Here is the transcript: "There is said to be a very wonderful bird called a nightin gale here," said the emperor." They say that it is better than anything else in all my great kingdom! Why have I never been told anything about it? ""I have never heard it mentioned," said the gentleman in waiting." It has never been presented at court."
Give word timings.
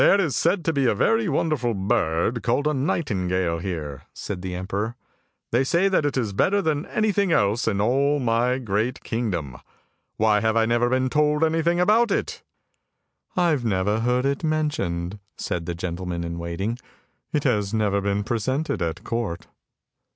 "There 0.01 0.19
is 0.19 0.35
said 0.35 0.65
to 0.65 0.73
be 0.73 0.87
a 0.87 0.95
very 0.95 1.29
wonderful 1.29 1.75
bird 1.75 2.41
called 2.41 2.65
a 2.65 2.73
nightin 2.73 3.27
gale 3.27 3.59
here," 3.59 4.01
said 4.15 4.41
the 4.41 4.55
emperor." 4.55 4.95
They 5.51 5.63
say 5.63 5.89
that 5.89 6.07
it 6.07 6.17
is 6.17 6.33
better 6.33 6.59
than 6.59 6.87
anything 6.87 7.31
else 7.31 7.67
in 7.67 7.79
all 7.79 8.17
my 8.17 8.57
great 8.57 9.03
kingdom! 9.03 9.57
Why 10.17 10.39
have 10.39 10.57
I 10.57 10.65
never 10.65 10.89
been 10.89 11.11
told 11.11 11.43
anything 11.43 11.79
about 11.79 12.09
it? 12.09 12.41
""I 13.35 13.49
have 13.51 13.63
never 13.63 13.99
heard 13.99 14.25
it 14.25 14.43
mentioned," 14.43 15.19
said 15.37 15.67
the 15.67 15.75
gentleman 15.75 16.23
in 16.23 16.39
waiting." 16.39 16.79
It 17.31 17.43
has 17.43 17.71
never 17.71 18.01
been 18.01 18.23
presented 18.23 18.81
at 18.81 19.03
court." 19.03 19.45